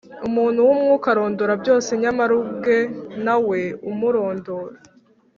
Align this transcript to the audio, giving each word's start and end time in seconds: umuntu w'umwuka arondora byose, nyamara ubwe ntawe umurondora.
umuntu 0.27 0.59
w'umwuka 0.67 1.05
arondora 1.13 1.53
byose, 1.61 1.89
nyamara 2.01 2.31
ubwe 2.41 2.77
ntawe 3.23 3.59
umurondora. 3.89 4.75